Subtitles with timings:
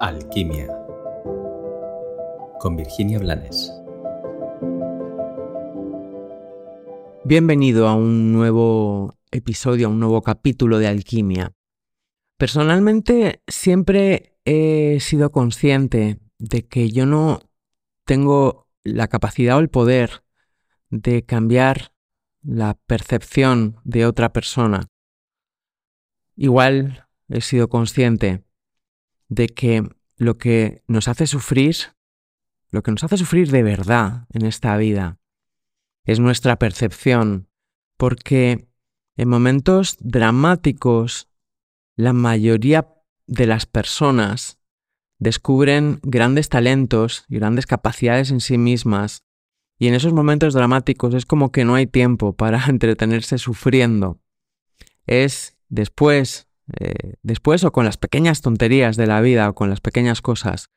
[0.00, 0.68] Alquimia
[2.60, 3.72] con Virginia Blanes.
[7.24, 11.52] Bienvenido a un nuevo episodio, a un nuevo capítulo de Alquimia.
[12.36, 17.40] Personalmente siempre he sido consciente de que yo no
[18.04, 20.22] tengo la capacidad o el poder
[20.90, 21.92] de cambiar
[22.42, 24.86] la percepción de otra persona.
[26.36, 28.44] Igual he sido consciente
[29.28, 31.76] de que lo que nos hace sufrir,
[32.70, 35.18] lo que nos hace sufrir de verdad en esta vida,
[36.04, 37.48] es nuestra percepción,
[37.96, 38.68] porque
[39.16, 41.28] en momentos dramáticos
[41.96, 42.94] la mayoría
[43.26, 44.58] de las personas
[45.18, 49.24] descubren grandes talentos y grandes capacidades en sí mismas,
[49.78, 54.20] y en esos momentos dramáticos es como que no hay tiempo para entretenerse sufriendo.
[55.06, 56.47] Es después
[56.80, 60.70] eh, después o con las pequeñas tonterías de la vida o con las pequeñas cosas,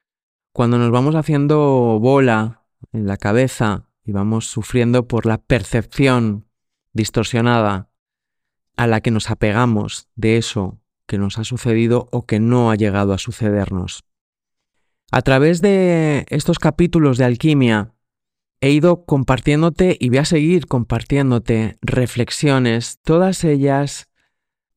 [0.53, 6.45] cuando nos vamos haciendo bola en la cabeza y vamos sufriendo por la percepción
[6.93, 7.89] distorsionada
[8.77, 12.75] a la que nos apegamos de eso que nos ha sucedido o que no ha
[12.75, 14.05] llegado a sucedernos.
[15.11, 17.93] A través de estos capítulos de alquimia
[18.61, 24.07] he ido compartiéndote y voy a seguir compartiéndote reflexiones, todas ellas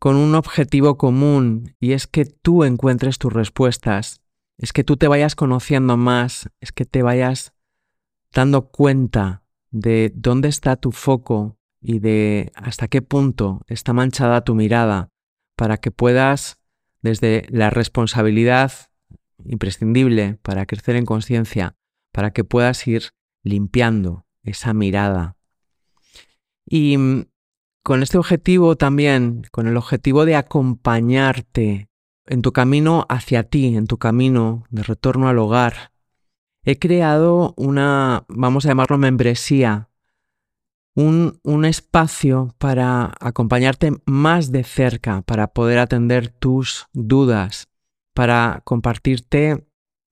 [0.05, 4.21] con un objetivo común y es que tú encuentres tus respuestas,
[4.59, 7.55] es que tú te vayas conociendo más, es que te vayas
[8.31, 14.55] dando cuenta de dónde está tu foco y de hasta qué punto está manchada tu
[14.55, 15.09] mirada
[15.57, 16.59] para que puedas,
[17.01, 18.73] desde la responsabilidad
[19.47, 21.77] imprescindible para crecer en conciencia,
[22.13, 25.39] para que puedas ir limpiando esa mirada.
[26.67, 26.99] Y
[27.85, 31.91] con este objetivo también, con el objetivo de acompañarte
[32.25, 35.93] en tu camino hacia ti, en tu camino de retorno al hogar,
[36.65, 39.91] he creado una, vamos a llamarlo membresía,
[40.95, 47.69] un, espacio para acompañarte más de cerca, para poder atender tus dudas,
[48.15, 49.67] para compartirte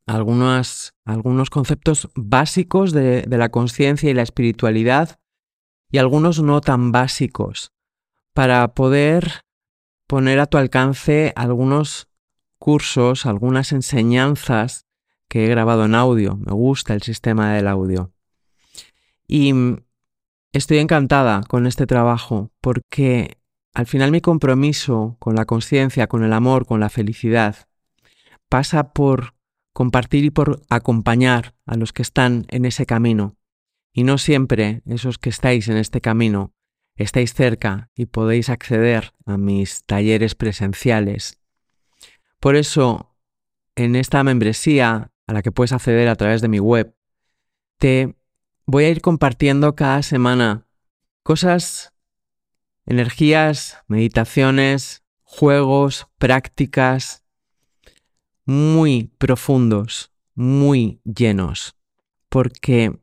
[0.07, 5.22] algunos, algunos conceptos básicos de la conciencia y la espiritualidad
[5.93, 7.73] y algunos no tan básicos
[8.33, 9.43] para poder
[10.09, 12.09] poner a tu alcance algunos
[12.59, 14.87] cursos, algunas enseñanzas
[15.29, 16.37] que he grabado en audio.
[16.37, 18.11] Me gusta el sistema del audio.
[19.29, 19.53] Y
[20.53, 23.37] estoy encantada con este trabajo porque
[23.75, 27.69] al final mi compromiso con la conciencia, con el amor, con la felicidad,
[28.49, 29.35] pasa por
[29.75, 33.37] compartir y por acompañar a los que están en ese camino
[33.93, 36.55] y no siempre esos que estáis en este camino
[36.97, 41.41] estáis cerca y podéis acceder a mis talleres presenciales.
[42.41, 43.17] Por eso,
[43.77, 46.95] en esta membresía a la que puedes acceder a través de mi web,
[47.79, 48.15] te
[48.67, 50.67] voy a ir compartiendo cada semana
[51.23, 51.93] cosas,
[52.87, 57.25] energías, meditaciones, juegos, prácticas
[58.45, 61.77] muy profundos, muy llenos,
[62.29, 63.02] porque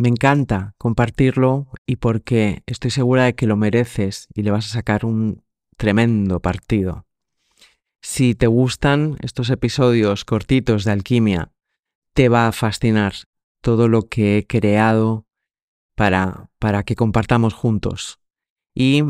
[0.00, 4.72] me encanta compartirlo y porque estoy segura de que lo mereces y le vas a
[4.72, 5.44] sacar un
[5.76, 7.04] tremendo partido.
[8.00, 11.52] Si te gustan estos episodios cortitos de alquimia,
[12.14, 13.12] te va a fascinar
[13.60, 15.26] todo lo que he creado
[15.94, 18.20] para, para que compartamos juntos.
[18.74, 19.02] Y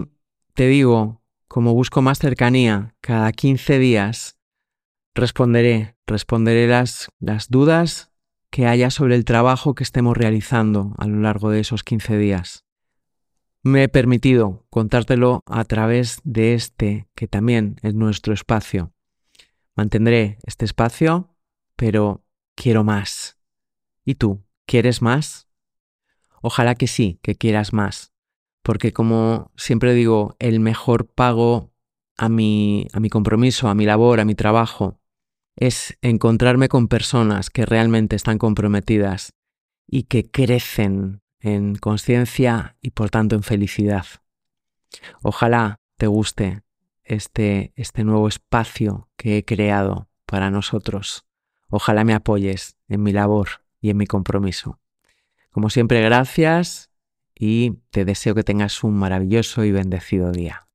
[0.55, 4.41] te digo, como busco más cercanía, cada 15 días
[5.15, 8.10] responderé, responderé las, las dudas
[8.51, 12.65] que haya sobre el trabajo que estemos realizando a lo largo de esos 15 días.
[13.63, 18.93] Me he permitido contártelo a través de este, que también es nuestro espacio.
[19.77, 21.37] Mantendré este espacio,
[21.77, 22.25] pero
[22.55, 23.39] quiero más.
[24.05, 24.43] ¿Y tú?
[24.67, 25.49] ¿Quieres más?
[26.43, 28.13] Ojalá que sí, que quieras más,
[28.63, 31.73] porque como siempre digo, el mejor pago
[32.17, 35.00] a mi, a mi compromiso, a mi labor, a mi trabajo,
[35.57, 39.33] es encontrarme con personas que realmente están comprometidas
[39.87, 44.07] y que crecen en conciencia y por tanto en felicidad.
[45.23, 46.63] Ojalá te guste
[47.05, 51.25] este, este nuevo espacio que he creado para nosotros.
[51.69, 53.49] Ojalá me apoyes en mi labor
[53.81, 54.79] y en mi compromiso.
[55.51, 56.91] Como siempre, gracias
[57.35, 60.70] y te deseo que tengas un maravilloso y bendecido día.